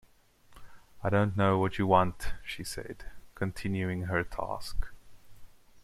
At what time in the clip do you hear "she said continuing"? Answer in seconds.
2.43-4.05